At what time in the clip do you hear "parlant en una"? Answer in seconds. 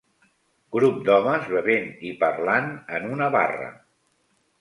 2.23-3.29